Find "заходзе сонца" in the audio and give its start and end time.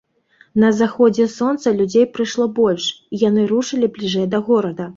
0.77-1.73